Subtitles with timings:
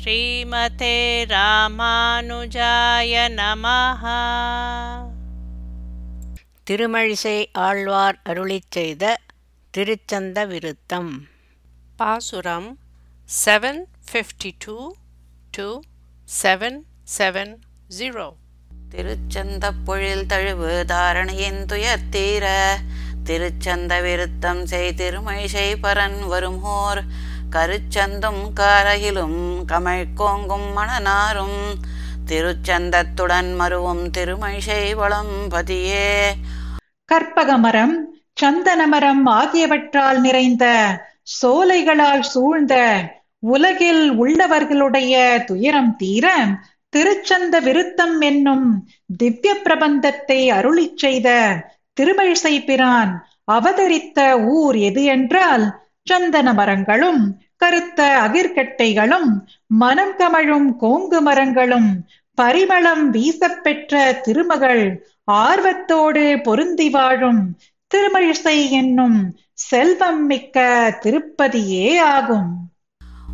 [0.00, 0.96] ஸ்ரீமதே
[1.28, 4.02] ராமானுஜாய நமஹ.
[6.70, 9.20] திருமழிசை ஆழ்வார் அருளிச் செய்த
[9.74, 11.12] திருச்சந்த விருத்தம்
[11.96, 12.78] பாசுரம்
[13.44, 13.82] seven
[14.12, 14.94] fifty two
[15.50, 15.80] to
[16.42, 16.80] seven
[17.18, 17.54] seven
[17.98, 18.28] zero
[18.90, 22.46] திருச்சந்த பொழில் தழுவு தாரணையின் துயர்த்தீர
[23.24, 27.00] திருச்சந்த விருத்தம் செய் திருமழிசை பரன் வருமோர்.
[27.52, 29.40] கருச்சந்தும் காரகிலும்
[29.70, 31.58] கமழ்கோங்கும் மணனாரும்
[32.28, 36.10] திருச்சந்தத்துடன் மருவும் திருமைஷை வளம் பதியே.
[37.08, 37.94] கற்பகமரம்
[38.40, 40.66] சந்தனமரம் ஆகியவற்றால் நிறைந்த
[41.32, 42.74] சோலைகளால் சூழ்ந்த
[43.46, 45.14] உலகில் உள்ளவர்களுடைய
[45.46, 46.26] துயரம் தீர
[46.92, 48.66] திருச்சந்த விருத்தம் என்னும்
[49.16, 51.28] திவ்ய பிரபந்தத்தை அருளிச் செய்த
[51.96, 53.12] திருமழிசை பிரான்
[53.48, 54.18] அவதரித்த
[54.54, 55.64] ஊர் எது என்றால்
[56.06, 57.22] சந்தன மரங்களும்
[57.62, 59.30] கருத்த அதிர்கட்டைகளும்
[59.82, 61.90] மனம் கமழும் கோங்கு மரங்களும்
[62.42, 64.84] பரிமளம் வீசப்பெற்ற திருமகள்
[65.32, 67.42] ஆர்வத்தோடு பொருந்தி வாழும்
[67.90, 69.18] திருமழிசை என்னும்
[69.54, 70.58] செல்வம் மிக்க
[71.02, 72.50] திருப்பதியே ஆகும்.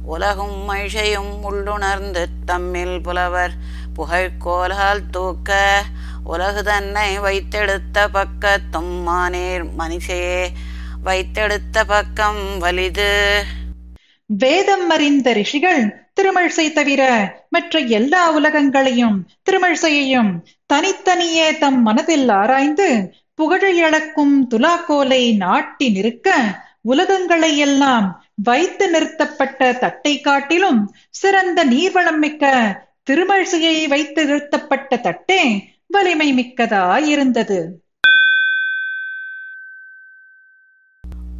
[0.05, 3.55] உலகும் மழிசையும் உள்ளுணர்ந்து தம்மில் புலவர்
[3.97, 5.83] புகழ்கோலால் தூக்க
[6.25, 10.42] உலகு தன்னை வைத்தெடுத்த பக்கத்தும் மானேர் மனிஷையே
[11.05, 13.13] வைத்தெடுத்த பக்கம் வலிது.
[14.31, 15.83] வேதம் அறிந்த ரிஷிகள்
[16.21, 17.03] திருமழிசை தவிர
[17.48, 19.19] மற்ற எல்லா உலகங்களையும்
[19.51, 20.31] திருமழிசையையும்
[20.67, 22.89] தனித்தனியே தம் மனதில் ஆராய்ந்து
[23.35, 26.29] புகழை அளக்கும் துலாக்கோலை நாட்டி நிற்க
[26.83, 28.07] உலகங்களை எல்லாம்
[28.43, 32.53] வைத்து நிறுத்தப்பட்ட தட்டை காட்டிலும் சிறந்த நீர்வளம் மிக்க
[33.11, 35.42] திருமழிசையை வைத்து நிறுத்தப்பட்ட தட்டே
[35.87, 37.59] வலிமை மிக்கதாயிருந்தது.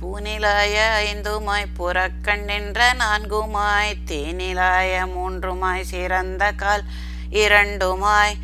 [0.03, 6.83] பூநிலாய ஐந்துமாய் புறக்கண்ணென்ற நான்குமாய் தேனிலாய மூன்றுமாய் சிறந்த கால்
[7.31, 8.35] இரண்டுமாய்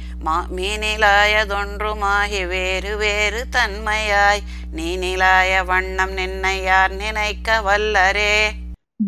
[0.56, 4.42] மீனிலாயதொன்றுமாகி வேறு வேறு தன்மையாய்
[4.76, 8.50] நீனிலாய வண்ணம் நின்னையார் நினைக்க வல்லரே.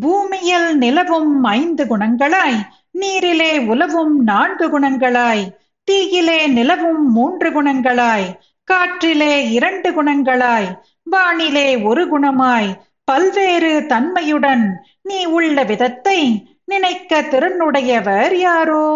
[0.01, 2.59] பூமியில் நிலவும் ஐந்து குணங்களாய்
[2.91, 5.55] நீரிலே உலவும் நான்கு குணங்களாய்
[5.85, 12.71] தீயிலே நிலவும் மூன்று குணங்களாய் காற்றிலே இரண்டு குணங்களாய் வானிலே ஒரு குணமாய்
[13.05, 14.65] பல்வேறு தன்மையுடன்
[15.03, 16.19] நீ உள்ள விதத்தை
[16.65, 18.87] நினைக்க திறனுடையவர் யாரோ?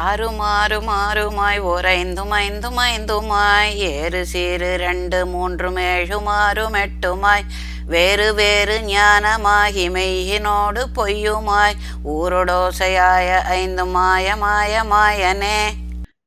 [0.00, 7.44] ஆறுமாறும் ஆறுமாய் ஓர் ஐந்தும் ஐந்தும் ஐந்துமாய் ஏறு சீறு ரெண்டு மூன்றும் ஏழுமாறும் எட்டுமாய்
[7.86, 11.76] வேறு வேறு ஞானமாகி மெய்யினோடு பொய்யுமாய்
[12.14, 15.58] ஊருடோசையாய ஐந்து மாய மாயமாயனே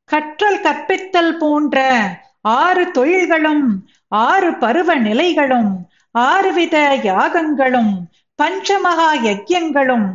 [0.09, 1.77] கற்றல் கற்பித்தல் போன்ற
[2.55, 3.65] ஆறு தொழில்களும்
[4.25, 5.71] ஆறு பருவ நிலைகளும்
[6.15, 7.93] ஆறுவித யாகங்களும்
[8.39, 10.07] பஞ்சமகா யஜ்யங்களும்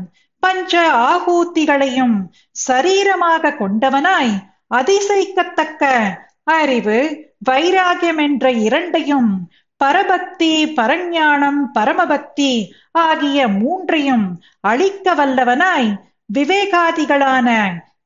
[0.43, 0.75] பஞ்ச
[1.09, 2.17] ஆகூத்திகளையும்
[2.67, 4.35] சரீரமாக கொண்டவனாய்
[4.75, 5.85] அதிசயிக்கத்தக்க
[6.53, 6.99] அறிவு
[7.51, 9.31] வைராகியம் என்ற இரண்டையும்
[9.81, 12.53] பரபக்தி பரஞானம் பரமபக்தி
[13.03, 14.27] ஆகிய மூன்றையும்
[14.63, 15.91] அழிக்க வல்லவனாய்
[16.31, 17.49] விவேகாதிகளான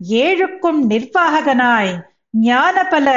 [0.00, 1.92] ஏழுக்கும் நிர்வாகனாய்
[2.30, 3.08] ஞானபல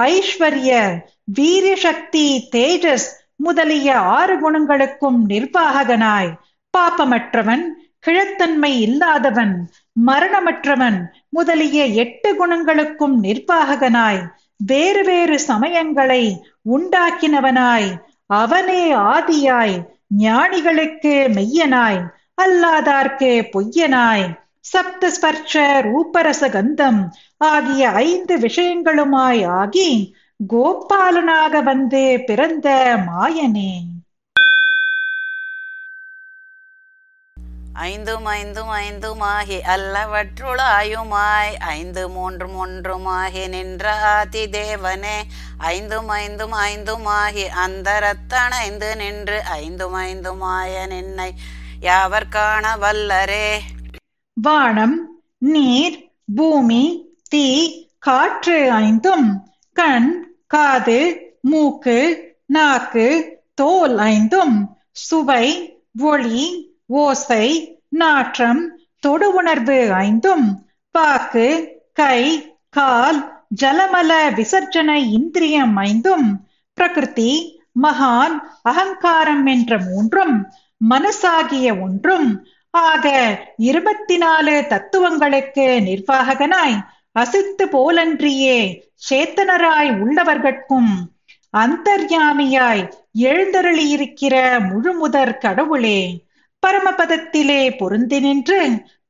[0.00, 1.00] ஐஸ்வர்ய
[1.38, 6.30] வீரசக்தி தேஜஸ் முதலிய ஆறு குணங்களுக்கும் நிர்வாகனாய்
[6.78, 7.64] பாப்பமற்றவன்
[8.06, 9.70] கிழத்தன்மை இல்லாதவன்
[10.06, 10.98] மரணமற்றவன்
[11.28, 14.22] முதலிய எட்டு குணங்களுக்கும் நிர்வாகனாய்
[14.56, 16.24] வேறு வேறு சமயங்களை
[16.70, 17.90] உண்டாக்கினவனாய்.
[18.26, 19.76] அவனே ஆதியாய்
[20.16, 22.00] ஞானிகளுக்கு மெய்யனாய்
[22.42, 24.26] அல்லாதார்க்கு பொய்யனாய்.
[24.72, 25.54] சப்தஸ்பர்ஷ
[25.86, 30.16] ரூபரச கந்தம் ஆகிய ஐந்து விஷயங்களுமாய் ஆகி
[30.54, 33.72] கோபாலனாக வந்து பிறந்த மாயனே.
[37.72, 41.54] ஐந்தும் ஐந்தும் ஐந்துமாகி அல்லவற்றுளாயுமாய்.
[41.58, 45.16] ஐந்து மூன்றும் மூன்றுமாகி நின்ற ஆதி தேவனே
[45.58, 51.34] ஐந்தும் ஐந்தும் ஐந்துமாகி அந்தரத்தணைந்து நின்று ஐந்தும் ஐந்துமாய நின்னை
[51.80, 53.60] யாவர் காண வல்லரே.
[54.36, 54.96] வானம்
[55.46, 55.96] நீர்
[56.36, 56.84] பூமி
[57.28, 57.46] தீ
[57.98, 59.28] காற்று ஐந்தும்
[59.76, 60.10] கண்
[60.46, 61.00] காது
[61.42, 61.98] மூக்கு
[62.46, 63.06] நாக்கு
[63.54, 64.56] தோல் ஐந்தும்
[65.02, 65.46] சுவை
[66.04, 66.42] ஒளி
[66.96, 67.46] ஓசை
[67.94, 68.62] நாற்றம்
[69.02, 70.46] தொடு உணர்வு ஐந்தும்
[70.94, 71.46] பாக்கு
[71.92, 72.20] கை
[72.70, 73.20] கால்
[73.60, 76.28] ஜலமல விசர்ஜன இந்திரியம் ஐந்தும்
[76.78, 77.32] பிரகிருதி
[77.82, 80.34] மகான் அகங்காரம் என்ற மூன்றும்
[80.80, 82.28] மனசாகிய ஒன்றும்
[82.74, 83.06] ஆக
[83.64, 86.76] இருபத்தி நாலு தத்துவங்களுக்கு நிர்வாகனாய்
[87.16, 88.58] அசித்து போலன்றியே
[89.08, 90.92] சேத்தனராய் உள்ளவர்கட்கும்
[91.54, 92.82] அந்தர்யாமியாய்
[93.24, 94.34] எழுந்தருளியிருக்கிற
[94.68, 96.00] முழுமுதற் கடவுளே
[96.62, 98.60] பரமபதத்திலே பொருந்தி நின்று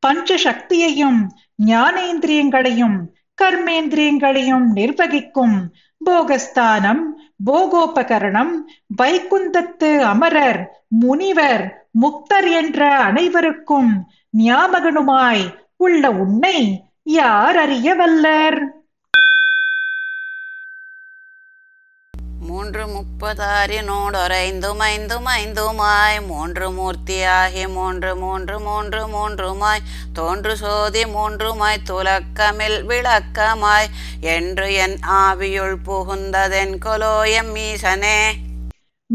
[0.02, 1.20] பஞ்ச சக்தியையும்
[1.68, 2.98] ஞானேந்திரியங்களையும்
[3.38, 5.56] கர்மேந்திரியங்களையும் நிர்வகிக்கும்
[6.00, 7.02] போகஸ்தானம்
[7.46, 8.52] போகோபகரணம்
[8.96, 10.60] வைகுந்தத்து அமரர்
[10.98, 11.64] முனிவர்
[11.94, 13.90] முக்தர் என்ற அனைவருக்கும்
[14.38, 15.44] ஞாபகனுமாய்
[15.76, 18.60] உள்ள உன்னை யார் அறிய வல்லர்
[22.46, 24.80] மூன்று முப்பதாரினோடொரைந்தும்
[25.36, 33.88] ஐந்துமாய் மூன்று மூர்த்தியாகி மூன்று மூன்று மூன்று மூன்றுமாய் தோன்று சோதி மூன்றுமாய் துலக்கமில் விளக்கமாய்
[34.20, 38.18] என்று என் ஆவியுள் புகுந்ததென் கொலோயம் ஈசனே.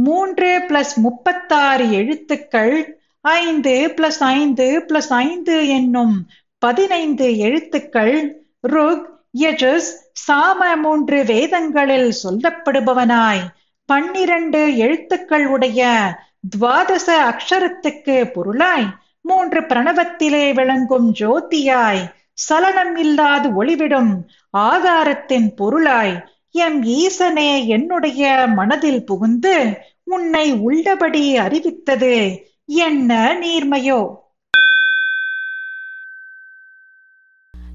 [0.01, 9.05] மூன்று பிளஸ் முப்பத்தாறு எழுத்துக்கள் ஐந்து பிளஸ் ஐந்து பிளஸ் ஐந்து என்னும் பதினைந்து எழுத்துக்கள் ருக்
[9.39, 9.89] யஜஸ்
[10.27, 13.43] சாம மூன்று வேதங்களில் சொல்லப்படுபவனாய்.
[13.85, 16.15] பன்னிரண்டு எழுத்துக்கள் உடைய
[16.59, 18.87] துவாதச அக்ஷரத்துக்கு பொருளாய்.
[19.21, 22.03] மூன்று பிரணவத்திலே விளங்கும் ஜோதியாய்.
[22.33, 24.13] சலனம் இல்லாது ஒளிவிடும்
[24.49, 26.17] ஆதாரத்தின் பொருளாய்.
[26.51, 32.45] எம் ஈசனே என்னுடைய மனதில் புகுந்து உன்னை உள்ளபடி அறிவித்தது.
[32.65, 34.15] என்ன நீர்மையோ?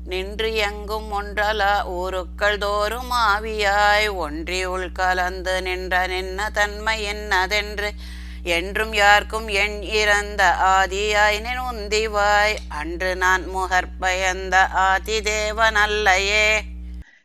[0.06, 7.90] நின்று எங்கும் ஒன்றல ஊருக்கள் தோறும் ஆவியாய் ஒன்றி உள் கலந்து நின்ற நின்ன தன்மை என்னதென்று
[8.42, 16.60] என்றும் யார்க்கும் எண் இறந்த ஆதியாய் நின் உந்திவாய் அன்று நான் முகற்பயந்த ஆதி தேவன் அல்லையே.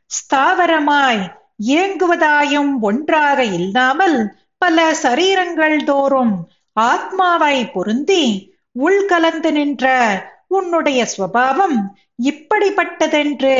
[0.06, 4.17] ஸ்தாவரமாய் இயங்குவதாயும் ஒன்றாக இல்லாமல்
[4.57, 6.33] பல சரீரங்கள் தோறும்
[6.77, 8.23] ஆத்மாவை பொருந்தி
[8.75, 9.85] உள்கலந்து நின்ற
[10.47, 11.77] உன்னுடைய ஸ்வபாவம்
[12.29, 13.56] இப்படிப்பட்டதென்று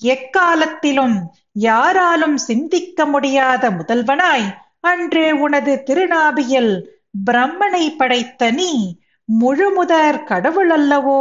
[0.00, 1.16] எக்காலத்திலும்
[1.62, 4.46] யாராலும் சிந்திக்க முடியாத முதல்வனாய்
[4.82, 6.72] அன்று உனது திருநாபியில்
[7.26, 8.70] பிரம்மனை படைத்த நீ
[9.28, 11.20] முழுமுதற் கடவுள் அல்லவோ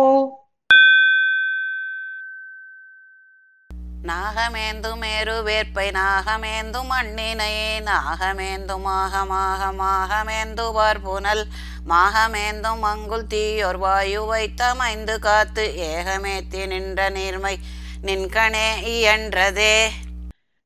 [4.10, 7.54] நாகமேந்து மேரு வேற்பை நாகமேந்து மண்ணினை
[7.86, 11.44] நாகமேந்து மாகமாக மாகமேந்து பார்புனல்
[11.92, 17.56] மாகமேந்தும் மங்குல் தீயோர் வாயு வைத்தமைந்து காத்து ஏகமேத்தி நின்ற நீர்மை
[18.04, 19.78] நின்கணே இயன்றதே.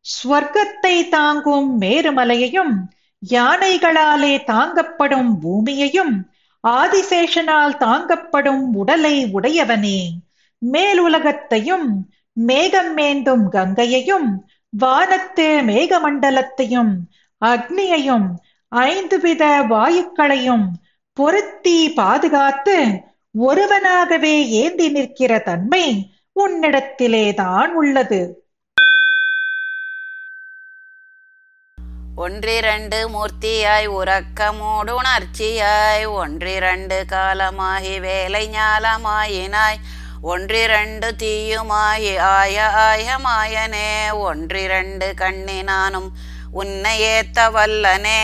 [0.06, 2.76] ஸ்வர்க்கத்தை தாங்கும் மேருமலையையும்
[3.24, 6.14] யானைகளாலே தாங்கப்படும் பூமியையும்
[6.64, 10.00] ஆதிசேஷனால் தாங்கப்படும் உடலை உடையவனே.
[10.62, 11.90] மேலுலகத்தையும்
[12.38, 14.28] மேகம் மேந்தும் கங்கையையும்
[14.70, 16.94] வானத்து மேகமண்டலத்தையும்
[17.46, 18.28] அக்னியையும்
[18.70, 20.66] ஐந்து வித வாயுக்களையும்
[21.14, 23.06] பொருத்தி பாதுகாத்து
[23.40, 28.46] ஒருவனாகவே ஏந்தி நிற்கிற தன்மை உன்னிடத்திலேதான் உள்ளது.
[32.16, 39.78] ஒன்றிரண்டு மூர்த்தியாய் உறக்கமோடு உணர்ச்சியாய் ஒன்றிரண்டு காலமாகி வேலை ஞாலமாயினாய்
[40.22, 44.18] ஒன்றிரண்டு தீயுமாயி ஆய ஆய மாயனே.
[44.20, 46.10] ஒன்றிரண்டு கண்ணினானும்
[46.52, 48.22] உன்னை ஏத்த வல்லனே.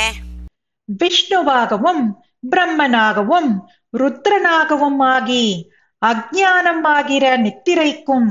[1.03, 2.03] விஷ்ணுவாகவும்
[2.49, 3.51] பிரம்மனாகவும்
[3.97, 5.71] ருத்ரனாகவும் ஆகி
[6.05, 8.27] அஜ்ஞானம் ஆகிற நித்திரைக்கும்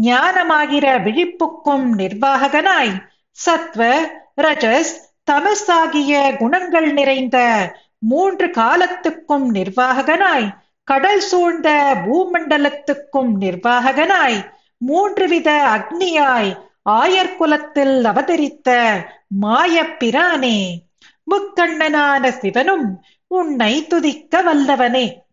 [0.00, 3.08] ஞானமாகிற விழிப்புக்கும் நிர்வாகனாய்
[3.46, 3.92] சத்வ
[4.42, 4.92] ரஜஸ்
[5.30, 7.38] தமஸ் ஆகிய குணங்கள் நிறைந்த
[7.98, 11.68] மூன்று காலத்துக்கும் நிர்வாகனாய் கடல் சூழ்ந்த
[12.04, 14.38] பூமண்டலத்துக்கும் நிர்வாகனாய்
[14.78, 16.50] மூன்று வித அக்னியாய்
[16.90, 18.68] ஆயர்குலத்தில் அவதரித்த
[19.42, 20.58] மாயப்பிரானே
[21.30, 25.23] முக்கண்ணனான சிவனும் உன்னை துதிக்க வல்லவனே.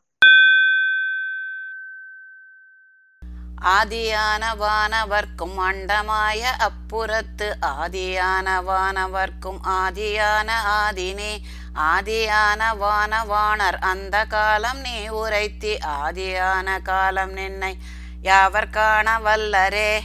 [3.61, 7.53] ஆதியான வானவர்க்கும் அண்டமாய அப்புறத்து.
[7.61, 10.49] ஆதியான வானவர்க்கும் ஆதியான
[10.83, 11.37] ஆதினே.
[11.75, 15.77] ஆதியான வானவாணர் அந்த காலம் நீ உரைத்தி.
[16.03, 17.77] ஆதியான காலம் நின்னை
[18.23, 19.99] யாவர் காண வல்லரே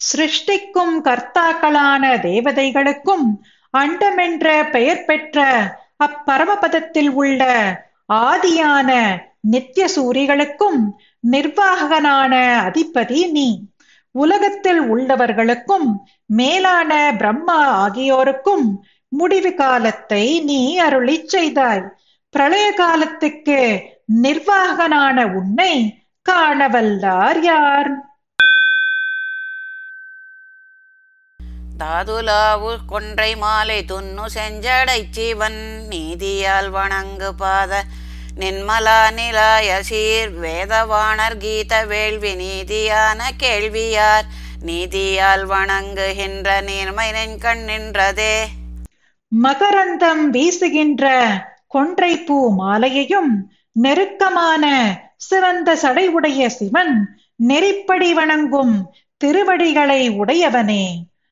[0.00, 3.26] சிருஷ்டிக்கும் கர்த்தாக்களான தேவதைகளுக்கும்
[3.78, 5.46] அண்டமென்ற பெயர் பெற்ற
[6.04, 7.42] அப்பரமபதத்தில் உள்ள
[8.12, 10.90] ஆதியான நித்திய சூரிகளுக்கும்
[11.30, 13.62] நிர்வாகனான அதிபதி நீ.
[14.10, 15.88] உலகத்தில் உள்ளவர்களுக்கும்
[16.26, 21.84] மேலான பிரம்மா ஆகியோருக்கும் முடிவு காலத்தை நீ அருளிச் செய்தாய்.
[22.30, 23.90] பிரளய காலத்துக்கு
[24.22, 27.90] நிர்வாகனான உன்னை காணவல்லார் யார்?
[31.78, 37.84] தாதுலாவு கொன்றை மாலை துன்னு செஞ்சடை சிவன் நீதியால் வணங்கு பாத
[38.36, 40.40] நின்மலா நிலாய சீர்.
[40.40, 44.24] வேதவாணர் கீத வேள்வி நீதியான கேள்வியார்.
[44.66, 48.44] நீதியால் வணங்குகின்ற நீர்மை நின் கண் நின்றதே.
[49.42, 51.28] மகரந்தம் வீசுகின்ற
[51.66, 60.86] கொன்றை பூ மாலையையும் நெருக்கமான சிறந்த சடை உடைய சிவன் நெறிப்படி வணங்கும் திருவடிகளை உடையவனே.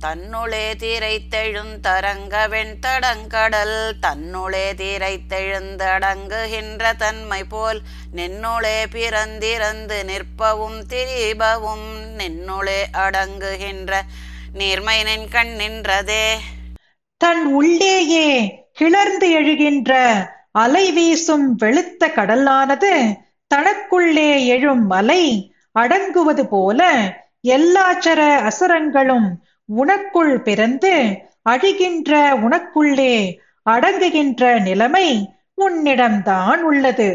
[0.04, 7.82] தன்னுளே தீரைத்தெழுந்தரங்க வெண்தடங்கடல் தன்னுளே தீரைத்தெழுந்தடங்குகின்ற தன்மை போல்
[8.14, 14.02] நின்னுளே பிறந்திறந்து நிற்பவும் திரிபவும் நின்னுளே அடங்குகின்ற
[14.52, 16.37] நீர்மை நின் கண் நின்றதே.
[17.16, 27.12] தன் உள்ளேயே கிளர்ந்து எழுகின்ற அலை வீசும் வெளுத்த கடலானது தனக்குள்ளே எழும் மலை அடங்குவது போல
[27.49, 30.94] எல்லாச்சர அசுரங்களும் உனக்குள் பிறந்து
[31.50, 32.11] அழிகின்ற
[32.47, 33.14] உனக்குள்ளே
[33.66, 35.06] அடங்குகின்ற நிலைமை
[35.64, 37.06] உன்னிடம்தான் உள்ளது.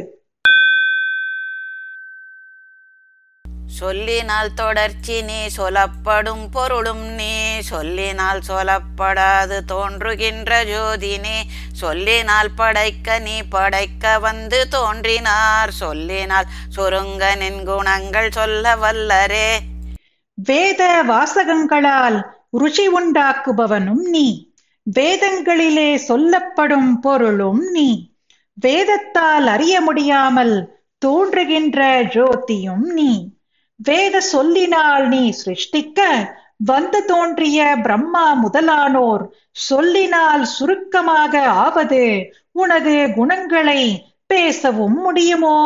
[3.79, 7.34] சொல்லினால் தொடர்ச்சி நீ சொல்லப்படும் பொருளும் நீ
[7.70, 11.36] சொல்லினால் சொல்லப்படாது தோன்றுகின்ற ஜோதி நீ
[11.82, 19.50] சொல்லினால் படைக்க நீ படைக்க வந்து தோன்றினார் சொல்லினால் சுருங்க நின் குணங்கள் சொல்ல வல்லரே.
[20.38, 22.20] வேத வாசகங்களால்
[22.58, 24.51] ருச்சி உண்டாக்குபவனும் நீ.
[25.00, 27.89] வேதங்களிலே சொல்லப்படும் பொருளும் நீ.
[28.65, 30.56] வேதத்தால் அறிய முடியாமல்
[30.98, 33.12] தோன்றுகின்ற ஜோதியும் நீ.
[33.75, 36.00] வேத சொல்லினால் நீ சிருஷ்டிக்க
[36.58, 43.82] வந்து தோன்றிய பிரம்மா முதலானோர் சொல்லினால் சுருக்கமாக ஆவது உனது குணங்களை
[44.27, 45.58] பேசவும் முடியுமோ?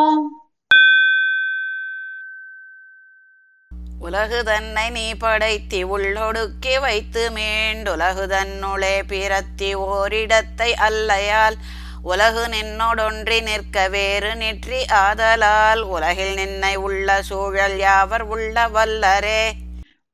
[4.04, 11.56] உலகு தன்னை நீ படைத்தி உள்ளொடுக்கி வைத்து மீண்டுலகு தன்னுளே பிறத்தி ஓரிடத்தை அல்லையால்
[12.02, 19.44] உலகு நின்னோடொன்றி நிற்க வேறு நிற்றி ஆதலால் உலகில் நின்னை உள்ள சூழல் யாவர் உள்ள வல்லரே.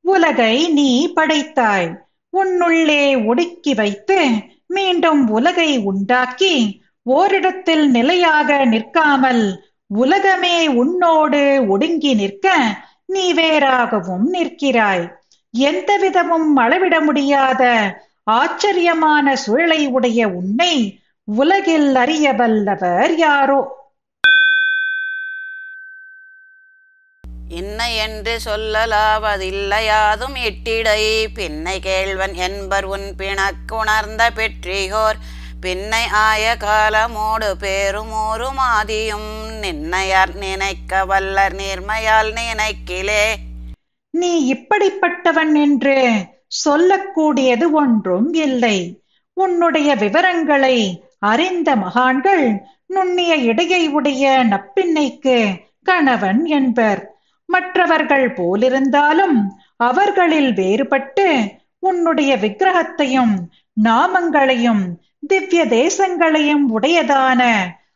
[0.05, 1.89] உலகை நீ படைத்தாய்.
[2.33, 4.21] உன்னுள்ளே ஒடுக்கி வைத்து
[4.67, 6.55] மீண்டும் உலகை உண்டாக்கி
[7.07, 9.45] ஓரிடத்தில் நிலையாக நிற்காமல்
[9.91, 12.47] உலகமே உன்னோடு ஒடுங்கி நிற்க
[13.13, 15.05] நீ வேறாகவும் நிற்கிறாய்.
[15.55, 17.63] எந்த விதமும் அளவிட முடியாத
[18.31, 20.73] ஆச்சரியமான சூழலை உடைய உன்னை
[21.29, 23.61] உலகில் அறிய வல்லவர் யாரோ?
[27.51, 31.03] இன்ன என்று சொல்லலாவதில்லையாதும் இட்டிடை
[31.35, 35.19] பின்னை கேள்வன் என்பர் உன் பிணக்குணர்ந்த பெற்றியோர்
[35.63, 39.31] பின்னை ஆய காலமோடு பேருமோரும் மாதியும்.
[39.63, 43.25] நின்னையார் நினைக்க வல்லர் நேர்மையால் நினைக்கிலே.
[44.11, 46.25] நீ இப்படிப்பட்டவன் என்று
[46.67, 49.03] சொல்லக்கூடியது ஒன்றும் இல்லை.
[49.33, 57.15] உன்னுடைய விவரங்களை அறிந்த மகான்கள் நுண்ணிய இடையை உடைய நப்பின்னைக்கு கணவன் என்பர்.
[57.45, 59.39] மற்றவர்கள் போலிருந்தாலும்
[59.77, 63.35] அவர்களில் வேறுபட்டு உன்னுடைய விக்கிரகத்தையும்
[63.85, 64.83] நாமங்களையும்
[65.31, 67.43] திவ்ய தேசங்களையும் உடையதான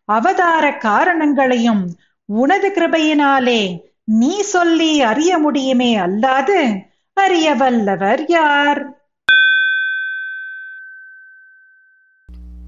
[0.09, 1.85] அவதார காரணங்களையும்
[2.29, 3.62] உனது கிருபையினாலே
[4.14, 6.59] நீ சொல்லி அறிய முடியுமே அல்லாது
[7.17, 8.83] அறிய வல்லவர் யார்?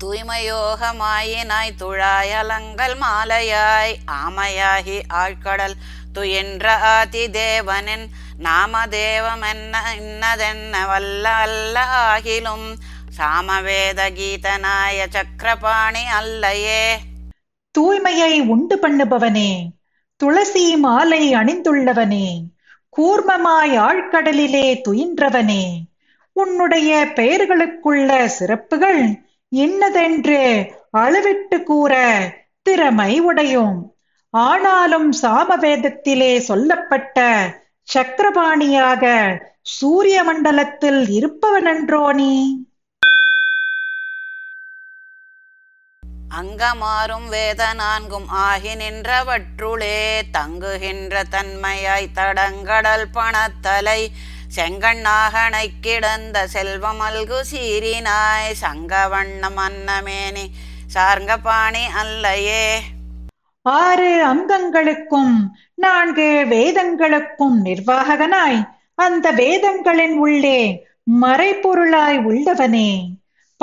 [0.00, 1.72] தூய்மையோகமாயினாய்
[2.36, 5.76] அலங்கல் மாலையாய் ஆமையாகி ஆழ்கடல்
[6.12, 8.04] துயின்ற ஆதி தேவனின்
[8.38, 12.66] நாமதேவம் என்ன இன்னதென்ன வல்ல அல்ல ஆகிலும்
[13.18, 16.84] சாமவேத கீதனாய சக்கரபாணி அல்லையே.
[17.78, 19.50] தூய்மையை உண்டு பண்ணுபவனே
[20.16, 22.28] துளசி மாலை அணிந்துள்ளவனே
[22.96, 25.64] கூர்மமாய் ஆழ்கடலிலே துயின்றவனே
[26.32, 29.02] உன்னுடைய பெயர்களுக்குள்ள சிறப்புகள்
[29.48, 31.94] இன்னதென்று அளவிட்டு கூற
[32.62, 33.76] திறமை உடையும்.
[34.30, 37.24] ஆனாலும் சாமவேதத்திலே சொல்லப்பட்ட
[37.94, 39.04] சக்கரபாணியாக
[39.62, 42.32] சூரிய மண்டலத்தில் இருப்பவனன்றோ நீ?
[46.30, 54.06] அங்கமாறும் வேத நான்கும் ஆகி நின்றவற்றுளே தங்குகின்ற தன்மையாய் தடங்கடல் பணத்தலை
[54.56, 60.46] செங்கண்ணாகனை கிடந்த செல்வமல்கு சீரினாய் சங்கவண்ணம் அன்னமேனி
[60.86, 62.78] சார்ங்கபாணி அல்லையே.
[63.62, 65.36] ஆறு அங்கங்களுக்கும்
[65.74, 70.86] நான்கு வேதங்களுக்கும் நிர்வாகனாய் அந்த வேதங்களின் உள்ளே
[71.22, 73.14] மறைப்பொருளாய் உள்ளவனே.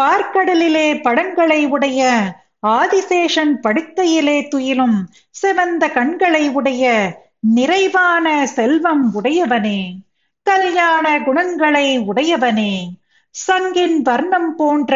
[0.02, 2.22] பார்க்கடலிலே படங்களை உடைய
[2.68, 9.96] ஆதிசேஷன் படுக்கையிலே துயிலும் சிவந்த கண்களை உடைய நிறைவான செல்வம் உடையவனே.
[10.44, 12.90] கல்யாண குணங்களை உடையவனே.
[13.48, 14.96] சங்கின் வர்ணம் போன்ற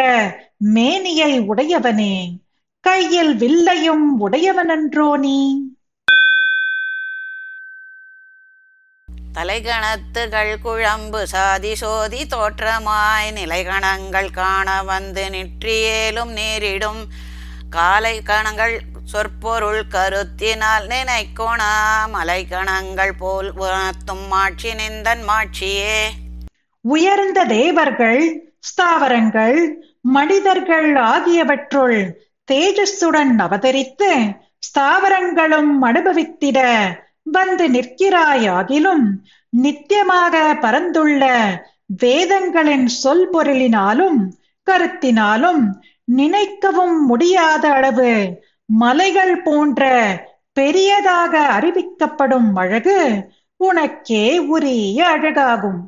[0.57, 2.35] மேனியை உடையவனே.
[2.79, 5.59] கையில் வில்லையும் உடையவனன்றோ நீ?
[9.33, 17.25] தலைகணத்துகள் குழம்பு சாதி சோதி தோற்றமாய் நிலைகணங்கள் காண வந்து நிற்றியேலும் நேரிடும்.
[17.69, 21.73] காலை கணங்கள் சொற்பொருள் கருத்தினால் நினைக்கோணா
[22.11, 25.99] மலை கணங்கள் போல் உணர்த்தும் மாட்சி நிந்தன் மாட்சியே.
[26.81, 28.21] உயர்ந்த தேவர்கள்
[28.59, 29.59] ஸ்தாவரங்கள்
[30.01, 31.99] மனிதர்கள் ஆகியவற்றுள்
[32.51, 34.11] தேஜஸுடன் அவதரித்து
[34.59, 36.59] ஸ்தாவரங்களும் அனுபவித்திட
[37.23, 39.05] வந்து நிற்கிறாயாகிலும்
[39.49, 41.23] நித்தியமாக பரந்துள்ள
[42.03, 44.19] வேதங்களின் சொல் பொருளினாலும்
[44.67, 45.63] கருத்தினாலும்
[46.15, 49.83] நினைக்கவும் முடியாத அளவு மலைகள் போன்ற
[50.53, 55.87] பெரியதாக அறிவிக்கப்படும் அழகு உனக்கே உரிய அழகாகும்.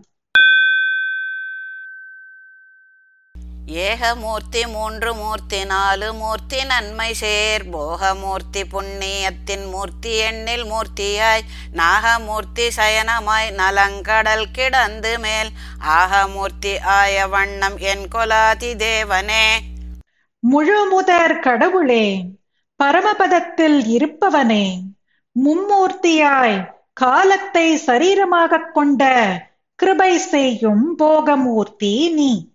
[3.65, 7.69] ஏகமூர்த்தி மூன்று மூர்த்தி நாலு மூர்த்தி நன்மை சேர்.
[7.69, 11.45] போகமூர்த்தி புண்ணியத்தின் மூர்த்தி எண்ணில் மூர்த்தியாய்.
[11.71, 15.49] நாகமூர்த்தி சயனமாய் நலங்கடல் கிடந்து மேல்.
[15.88, 19.68] ஆகமூர்த்தி ஆய வண்ணம் என் கொலாதி தேவனே.
[20.51, 22.25] முழுமுதற் கடவுளே
[22.84, 24.72] பரமபதத்தில் இருப்பவனே
[25.43, 29.03] மும்மூர்த்தியாய் காலத்தை சரீரமாகக் கொண்ட
[29.75, 32.51] கிருபை செய்யும் போகமூர்த்தி நீ.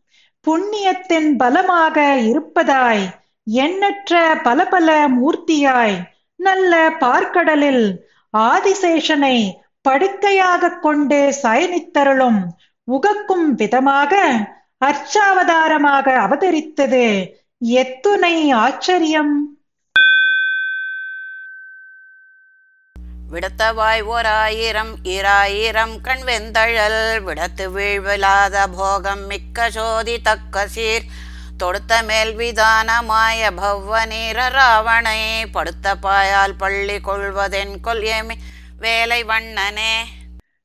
[0.46, 3.10] புண்ணியத்தின் பலமாக இருப்பதாய்
[3.44, 5.96] எண்ணற்ற பல பல மூர்த்தியாய்
[6.36, 8.00] நல்ல பார்க்கடலில்
[8.38, 9.50] ஆதிசேஷனை
[9.88, 12.42] படுக்கையாகக் கொண்டு சயனித்தருளும்
[12.84, 14.22] உகக்கும் விதமாக
[14.84, 19.58] அர்ச்சாவதாரமாக அவதரித்தது எத்துணை ஆச்சரியம்?
[23.32, 31.02] விடத்தவாய் ஓர் ஆயிரம் இராயிரம் கண் வெந்தழல் விடத்து வீழ்விலாத போகம் மிக்க சோதி தக்க சீர்.
[31.56, 38.34] தொடுத்த மேல் விதானமாய பவ்வ நீர ராவணை படுத்த பாயால் பள்ளி கொள்வதென் கொல் ஏமி
[38.78, 39.94] வேலை வண்ணனே.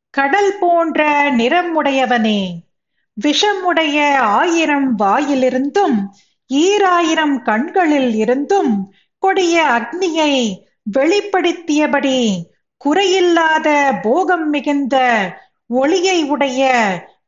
[0.09, 2.41] கடல் போன்ற நிறமுடையவனே
[3.21, 5.97] விஷமுடைய ஆயிரம் வாயிலிருந்தும்
[6.49, 10.61] ஈராயிரம் கண்களில் இருந்தும் கொடிய அக்னியை
[10.99, 12.29] வெளிப்படுத்தியபடி
[12.85, 14.95] குறையில்லாத போகம் மிகுந்த
[15.67, 16.71] ஒளியை உடைய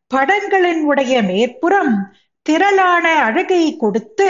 [0.07, 4.29] படங்களின் உடைய மேற்புறம் திரளான அழகை கொடுத்து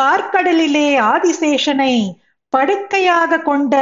[0.00, 2.10] பார்க்கடலிலே ஆதிசேஷனை
[2.48, 3.74] படுக்கையாக கொண்ட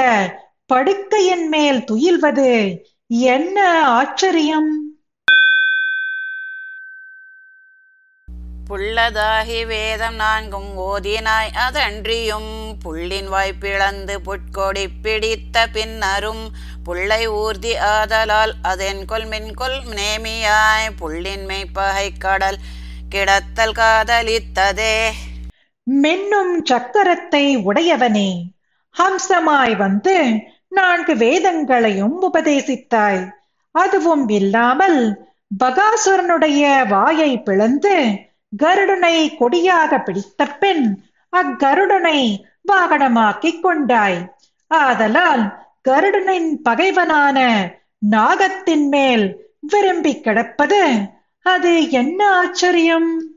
[0.66, 4.87] படுக்கையின் மேல் துயில்வது என்ன ஆச்சரியம்?
[8.68, 16.50] புள்ளதாகி வேதம் நான்கும் ஓதினாய் அதன்றியும் புள்ளின் வாய்ப்பிழந்து புட்கொடி பிடித்த பின்னரும்
[16.84, 22.58] புள்ளை ஊர்தி ஆதலால் அதென் கொல் மின்கொல் நேமியாய் புள்ளின் மெய்ப்பகை கடல்
[23.14, 25.08] கிடத்தல் காதலித்ததே.
[25.86, 28.30] மென்னும் சக்கரத்தை உடையவனே
[28.94, 30.16] ஹம்சமாய் வந்து
[30.68, 33.28] நான்கு வேதங்களையும் உபதேசித்தாய்.
[33.70, 35.28] அதுவும் இல்லாமல்
[35.64, 41.04] பகாசுரனுடைய வாயை பிளந்து கருடனை கொடியாக பிடித்த பின்
[41.36, 44.34] அக்கருடனை வாகனமாக்கிக் கொண்டாய்.
[44.66, 47.68] ஆதலால் கருடனின் பகைவனான
[48.10, 51.10] நாகத்தின் மேல் விரும்பி கிடப்பது
[51.42, 53.36] அது என்ன ஆச்சரியம்?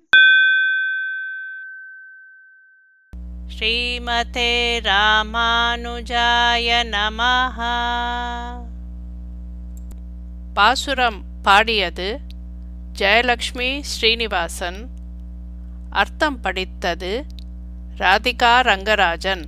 [3.59, 7.61] ஸ்ரீமதே ராமானுஜாய நமஹ.
[10.53, 12.19] பாசுரம் பாடியது
[12.99, 14.99] ஜெயலக்ஷ்மி ஸ்ரீனிவாசன்.
[15.91, 17.25] அர்த்தம் படித்தது
[17.97, 19.43] ராதிகா ரங்கராஜன்.